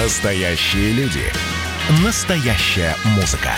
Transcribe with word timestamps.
Настоящие 0.00 0.92
люди. 0.92 1.24
Настоящая 2.04 2.94
музыка. 3.16 3.50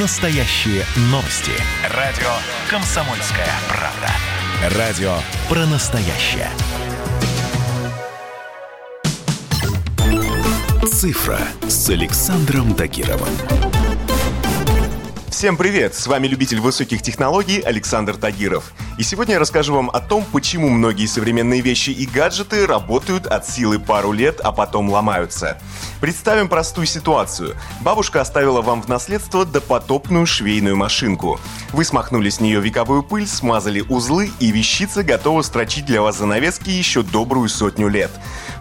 Настоящие 0.00 0.82
новости. 1.10 1.52
Радио 1.94 2.30
«Комсомольская 2.70 3.50
правда». 3.68 4.78
Радио 4.78 5.14
про 5.46 5.66
настоящее. 5.66 6.48
«Цифра» 10.90 11.38
с 11.68 11.90
Александром 11.90 12.74
Тагировым. 12.74 13.28
Всем 15.44 15.58
привет! 15.58 15.94
С 15.94 16.06
вами 16.06 16.26
любитель 16.26 16.58
высоких 16.58 17.02
технологий 17.02 17.60
Александр 17.60 18.16
Тагиров. 18.16 18.72
И 18.96 19.02
сегодня 19.02 19.34
я 19.34 19.40
расскажу 19.40 19.74
вам 19.74 19.90
о 19.90 20.00
том, 20.00 20.24
почему 20.32 20.70
многие 20.70 21.04
современные 21.04 21.60
вещи 21.60 21.90
и 21.90 22.06
гаджеты 22.06 22.66
работают 22.66 23.26
от 23.26 23.46
силы 23.46 23.78
пару 23.78 24.12
лет, 24.12 24.40
а 24.40 24.52
потом 24.52 24.88
ломаются. 24.88 25.60
Представим 26.00 26.48
простую 26.48 26.86
ситуацию. 26.86 27.56
Бабушка 27.82 28.22
оставила 28.22 28.62
вам 28.62 28.80
в 28.80 28.88
наследство 28.88 29.44
допотопную 29.44 30.24
швейную 30.24 30.76
машинку. 30.76 31.38
Вы 31.72 31.84
смахнули 31.84 32.30
с 32.30 32.40
нее 32.40 32.62
вековую 32.62 33.02
пыль, 33.02 33.26
смазали 33.26 33.82
узлы, 33.82 34.30
и 34.40 34.50
вещица 34.50 35.02
готова 35.02 35.42
строчить 35.42 35.84
для 35.84 36.00
вас 36.00 36.16
занавески 36.16 36.70
еще 36.70 37.02
добрую 37.02 37.50
сотню 37.50 37.88
лет. 37.88 38.10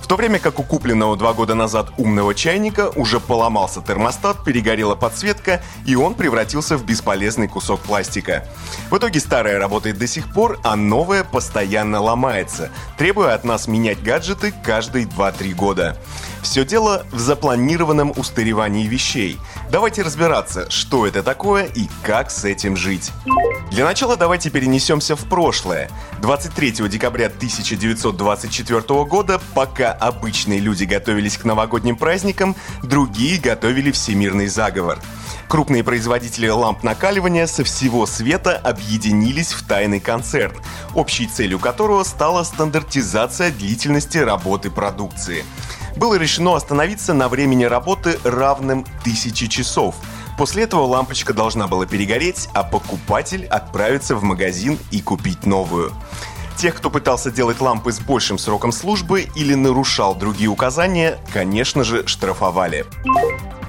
В 0.04 0.08
то 0.08 0.18
время 0.18 0.38
как 0.38 0.60
у 0.60 0.64
купленного 0.64 1.16
два 1.16 1.32
года 1.32 1.56
назад 1.56 1.94
умного 1.98 2.36
чайника 2.36 2.90
уже 2.90 3.22
поломался 3.22 3.82
термостат, 3.82 4.44
перегорела 4.44 4.96
подсветка, 4.96 5.64
и 5.86 5.96
он 5.96 6.14
превратился 6.14 6.76
в 6.78 6.86
бесполезный 6.86 7.48
кусок 7.48 7.80
пластика. 7.80 8.46
В 8.92 8.98
итоге 8.98 9.22
старая 9.22 9.58
работает 9.60 9.98
до 9.98 10.06
сих 10.06 10.32
пор, 10.34 10.60
а 10.62 10.76
новая 10.76 11.24
постоянно 11.24 12.02
ломается, 12.02 12.70
требуя 12.98 13.34
от 13.34 13.46
нас 13.46 13.70
менять 13.70 14.04
гаджеты 14.04 14.54
каждые 14.62 15.06
2-3 15.06 15.54
года. 15.54 15.98
Все 16.42 16.66
дело 16.66 17.06
в 17.14 17.20
запланированном 17.20 18.12
устаревании 18.18 18.86
вещей. 18.86 19.40
Давайте 19.72 20.02
разбираться, 20.02 20.70
что 20.70 21.08
это 21.08 21.24
такое 21.24 21.64
и 21.64 21.88
как 22.04 22.30
с 22.30 22.44
этим 22.44 22.76
жить. 22.76 23.14
Для 23.74 23.86
начала 23.86 24.16
давайте 24.16 24.52
перенесемся 24.52 25.16
в 25.16 25.28
прошлое. 25.28 25.90
23 26.22 26.88
декабря 26.90 27.26
1924 27.26 28.82
года, 29.06 29.42
пока 29.56 29.92
обычные 29.92 30.60
люди 30.60 30.84
готовились 30.84 31.40
к 31.40 31.44
новогодним 31.44 31.96
праздникам, 31.96 32.56
другие 32.84 33.40
готовили 33.40 33.90
всемирный 33.90 34.46
заговор. 34.46 35.00
Крупные 35.48 35.84
производители 35.84 36.48
ламп 36.50 36.84
накаливания 36.84 37.48
со 37.48 37.64
всего 37.64 38.06
света 38.06 38.56
объединились 38.58 39.54
в 39.54 39.68
тайный 39.68 40.00
концерн, 40.00 40.56
общей 40.94 41.26
целью 41.26 41.58
которого 41.58 42.04
стала 42.04 42.44
стандартизация 42.44 43.50
длительности 43.50 44.20
работы 44.20 44.70
продукции– 44.70 45.44
было 45.96 46.16
решено 46.16 46.56
остановиться 46.56 47.14
на 47.14 47.30
времени 47.30 47.66
работы 47.66 48.18
равным 48.24 48.86
тысячи 49.04 49.48
часов. 49.48 49.96
После 50.38 50.64
этого 50.64 50.82
лампочка 50.82 51.34
должна 51.34 51.68
была 51.68 51.86
перегореть, 51.86 52.50
а 52.54 52.64
покупатель 52.64 53.46
отправиться 53.46 54.16
в 54.16 54.24
магазин 54.24 54.80
и 54.92 55.02
купить 55.02 55.46
новую. 55.46 55.94
Тех, 56.58 56.76
кто 56.76 56.90
пытался 56.90 57.32
делать 57.32 57.62
лампы 57.62 57.92
с 57.92 58.00
большим 58.00 58.38
сроком 58.38 58.72
службы 58.72 59.28
или 59.36 59.54
нарушал 59.54 60.16
другие 60.16 60.50
указания, 60.50 61.18
конечно 61.34 61.84
же, 61.84 62.08
штрафовали. 62.08 62.86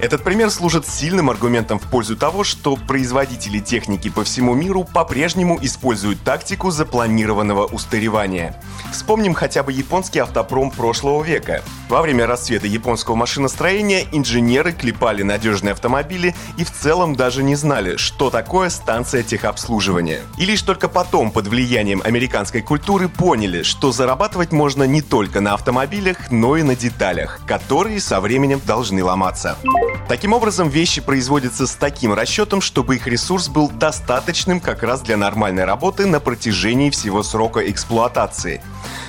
Этот 0.05 0.23
пример 0.23 0.51
служит 0.51 0.87
сильным 0.87 1.31
аргументом 1.31 1.79
в 1.79 1.89
пользу 1.89 2.15
того, 2.15 2.43
что 2.43 2.75
производители 2.75 3.57
техники 3.57 4.07
по 4.07 4.23
всему 4.23 4.53
миру 4.53 4.83
по-прежнему 4.83 5.57
используют 5.63 6.21
тактику 6.21 6.69
запланированного 6.69 7.65
устаревания. 7.65 8.55
Вспомним 8.91 9.33
хотя 9.33 9.63
бы 9.63 9.71
японский 9.73 10.19
автопром 10.19 10.69
прошлого 10.69 11.23
века. 11.23 11.63
Во 11.89 12.03
время 12.03 12.27
расцвета 12.27 12.67
японского 12.67 13.15
машиностроения 13.15 14.05
инженеры 14.11 14.73
клепали 14.73 15.23
надежные 15.23 15.71
автомобили 15.71 16.35
и 16.59 16.63
в 16.63 16.71
целом 16.71 17.15
даже 17.15 17.41
не 17.41 17.55
знали, 17.55 17.97
что 17.97 18.29
такое 18.29 18.69
станция 18.69 19.23
техобслуживания. 19.23 20.21
И 20.37 20.45
лишь 20.45 20.61
только 20.61 20.87
потом, 20.87 21.31
под 21.31 21.47
влиянием 21.47 22.03
американской 22.05 22.61
культуры, 22.61 23.09
поняли, 23.09 23.63
что 23.63 23.91
зарабатывать 23.91 24.51
можно 24.51 24.83
не 24.83 25.01
только 25.01 25.41
на 25.41 25.55
автомобилях, 25.55 26.29
но 26.29 26.57
и 26.57 26.61
на 26.61 26.75
деталях, 26.75 27.39
которые 27.47 27.99
со 27.99 28.21
временем 28.21 28.61
должны 28.63 29.03
ломаться. 29.03 29.57
Таким 30.07 30.33
образом, 30.33 30.69
вещи 30.69 31.01
производятся 31.01 31.67
с 31.67 31.75
таким 31.75 32.13
расчетом, 32.13 32.61
чтобы 32.61 32.95
их 32.95 33.07
ресурс 33.07 33.47
был 33.47 33.69
достаточным 33.69 34.59
как 34.59 34.83
раз 34.83 35.01
для 35.01 35.17
нормальной 35.17 35.65
работы 35.65 36.05
на 36.05 36.19
протяжении 36.19 36.89
всего 36.89 37.23
срока 37.23 37.59
эксплуатации. 37.69 38.61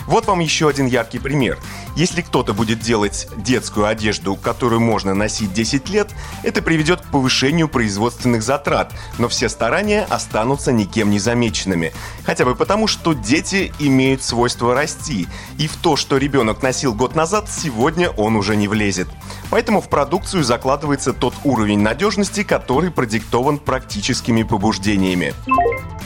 Вот 0.07 0.27
вам 0.27 0.41
еще 0.41 0.69
один 0.69 0.87
яркий 0.87 1.19
пример. 1.19 1.59
Если 1.97 2.21
кто-то 2.21 2.53
будет 2.53 2.81
делать 2.81 3.29
детскую 3.37 3.87
одежду, 3.87 4.37
которую 4.37 4.81
можно 4.81 5.15
носить 5.15 5.53
10 5.53 5.89
лет, 5.89 6.11
это 6.43 6.63
приведет 6.63 7.01
к 7.01 7.11
повышению 7.11 7.69
производственных 7.69 8.43
затрат, 8.43 8.93
но 9.19 9.29
все 9.29 9.49
старания 9.49 10.07
останутся 10.09 10.73
никем 10.73 11.11
не 11.11 11.19
замеченными. 11.19 11.93
Хотя 12.25 12.45
бы 12.45 12.55
потому, 12.55 12.87
что 12.87 13.15
дети 13.15 13.73
имеют 13.79 14.23
свойство 14.23 14.75
расти, 14.75 15.27
и 15.59 15.67
в 15.67 15.77
то, 15.77 15.97
что 15.97 16.19
ребенок 16.19 16.63
носил 16.63 16.95
год 16.95 17.15
назад, 17.15 17.49
сегодня 17.51 18.11
он 18.11 18.37
уже 18.37 18.57
не 18.57 18.69
влезет. 18.69 19.09
Поэтому 19.51 19.81
в 19.81 19.89
продукцию 19.89 20.45
закладывается 20.45 21.13
тот 21.13 21.35
уровень 21.45 21.81
надежности, 21.81 22.43
который 22.43 22.91
продиктован 22.91 23.59
практическими 23.59 24.43
побуждениями. 24.43 25.35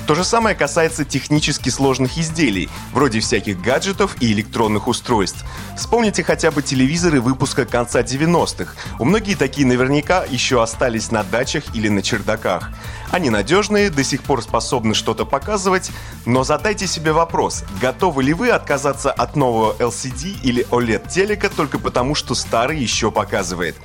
То 0.06 0.14
же 0.16 0.24
самое 0.24 0.56
касается 0.56 1.04
технически 1.04 1.68
сложных 1.68 2.18
изделий, 2.18 2.68
вроде 2.92 3.20
всяких 3.20 3.60
гаджетов 3.60 3.89
и 4.20 4.32
электронных 4.32 4.88
устройств. 4.88 5.44
Вспомните 5.76 6.22
хотя 6.22 6.50
бы 6.50 6.62
телевизоры 6.62 7.20
выпуска 7.20 7.64
конца 7.64 8.02
90-х. 8.02 8.74
У 8.98 9.04
многих 9.04 9.38
такие 9.38 9.66
наверняка 9.66 10.24
еще 10.24 10.62
остались 10.62 11.10
на 11.10 11.22
дачах 11.22 11.64
или 11.74 11.88
на 11.88 12.02
чердаках. 12.02 12.70
Они 13.10 13.30
надежные, 13.30 13.90
до 13.90 14.04
сих 14.04 14.22
пор 14.22 14.42
способны 14.42 14.94
что-то 14.94 15.24
показывать, 15.24 15.90
но 16.26 16.44
задайте 16.44 16.86
себе 16.86 17.12
вопрос, 17.12 17.64
готовы 17.80 18.22
ли 18.22 18.32
вы 18.32 18.50
отказаться 18.50 19.10
от 19.10 19.36
нового 19.36 19.74
LCD 19.78 20.40
или 20.42 20.66
OLED 20.70 21.10
телека 21.10 21.48
только 21.48 21.78
потому, 21.78 22.14
что 22.14 22.34
старый 22.34 22.78
еще 22.78 23.10
показывает? 23.10 23.76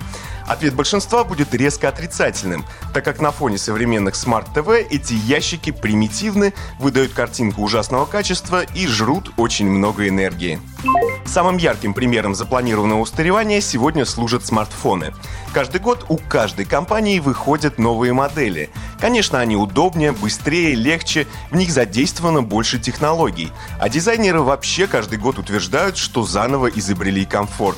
Ответ 0.47 0.75
большинства 0.75 1.23
будет 1.23 1.53
резко 1.53 1.89
отрицательным, 1.89 2.65
так 2.93 3.03
как 3.03 3.19
на 3.19 3.31
фоне 3.31 3.57
современных 3.57 4.15
смарт-ТВ 4.15 4.69
эти 4.89 5.13
ящики 5.13 5.71
примитивны, 5.71 6.53
выдают 6.79 7.13
картинку 7.13 7.63
ужасного 7.63 8.05
качества 8.05 8.61
и 8.61 8.85
жрут 8.87 9.31
очень 9.37 9.69
много 9.69 10.07
энергии. 10.07 10.59
Самым 11.25 11.57
ярким 11.57 11.93
примером 11.93 12.35
запланированного 12.35 12.99
устаревания 12.99 13.59
сегодня 13.59 14.05
служат 14.05 14.45
смартфоны. 14.45 15.13
Каждый 15.53 15.81
год 15.81 16.05
у 16.09 16.17
каждой 16.17 16.65
компании 16.65 17.19
выходят 17.19 17.79
новые 17.79 18.13
модели. 18.13 18.69
Конечно, 19.05 19.39
они 19.39 19.55
удобнее, 19.55 20.13
быстрее, 20.13 20.73
легче, 20.73 21.27
в 21.51 21.55
них 21.55 21.69
задействовано 21.69 22.41
больше 22.41 22.79
технологий. 22.79 23.51
А 23.79 23.87
дизайнеры 23.87 24.41
вообще 24.41 24.87
каждый 24.87 25.19
год 25.19 25.37
утверждают, 25.37 25.95
что 25.95 26.25
заново 26.25 26.71
изобрели 26.71 27.23
комфорт. 27.23 27.77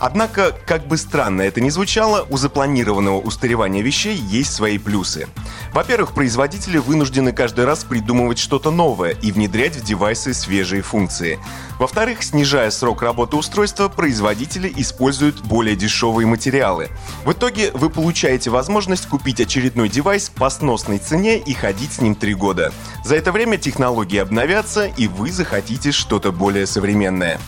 Однако, 0.00 0.50
как 0.66 0.88
бы 0.88 0.96
странно 0.96 1.42
это 1.42 1.60
ни 1.60 1.70
звучало, 1.70 2.26
у 2.30 2.36
запланированного 2.36 3.20
устаревания 3.20 3.80
вещей 3.80 4.16
есть 4.16 4.52
свои 4.52 4.78
плюсы. 4.78 5.28
Во-первых, 5.76 6.12
производители 6.14 6.78
вынуждены 6.78 7.34
каждый 7.34 7.66
раз 7.66 7.84
придумывать 7.84 8.38
что-то 8.38 8.70
новое 8.70 9.10
и 9.10 9.30
внедрять 9.30 9.76
в 9.76 9.84
девайсы 9.84 10.32
свежие 10.32 10.80
функции. 10.80 11.38
Во-вторых, 11.78 12.22
снижая 12.22 12.70
срок 12.70 13.02
работы 13.02 13.36
устройства, 13.36 13.88
производители 13.90 14.72
используют 14.74 15.42
более 15.42 15.76
дешевые 15.76 16.26
материалы. 16.26 16.88
В 17.26 17.32
итоге 17.32 17.72
вы 17.72 17.90
получаете 17.90 18.48
возможность 18.48 19.06
купить 19.06 19.38
очередной 19.38 19.90
девайс 19.90 20.30
по 20.30 20.48
сносной 20.48 20.96
цене 20.96 21.36
и 21.36 21.52
ходить 21.52 21.92
с 21.92 22.00
ним 22.00 22.14
три 22.14 22.32
года. 22.32 22.72
За 23.04 23.14
это 23.14 23.30
время 23.30 23.58
технологии 23.58 24.16
обновятся, 24.16 24.86
и 24.86 25.08
вы 25.08 25.30
захотите 25.30 25.92
что-то 25.92 26.32
более 26.32 26.66
современное. 26.66 27.38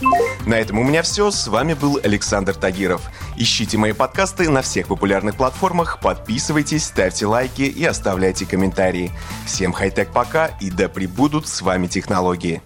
На 0.45 0.55
этом 0.55 0.77
у 0.79 0.83
меня 0.83 1.01
все. 1.01 1.31
С 1.31 1.47
вами 1.47 1.73
был 1.73 1.99
Александр 2.03 2.53
Тагиров. 2.53 3.01
Ищите 3.35 3.77
мои 3.77 3.93
подкасты 3.93 4.49
на 4.49 4.61
всех 4.61 4.87
популярных 4.87 5.35
платформах, 5.35 5.99
подписывайтесь, 5.99 6.85
ставьте 6.85 7.25
лайки 7.25 7.61
и 7.61 7.83
оставляйте 8.19 8.45
комментарии. 8.45 9.11
Всем 9.45 9.71
хай-тек 9.71 10.11
пока 10.11 10.47
и 10.59 10.69
да 10.69 10.89
пребудут 10.89 11.47
с 11.47 11.61
вами 11.61 11.87
технологии. 11.87 12.61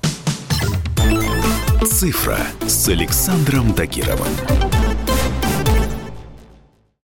Цифра 1.85 2.39
с 2.65 2.87
Александром 2.87 3.71
Тагировым. 3.73 4.72